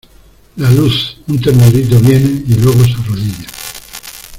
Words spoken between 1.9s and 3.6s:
viene, y luego se arrodilla.